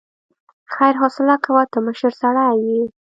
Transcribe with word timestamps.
خير 0.73 0.93
حوصله 1.01 1.35
کوه، 1.45 1.63
ته 1.71 1.77
مشر 1.85 2.11
سړی 2.21 2.49
يې. 2.67 2.81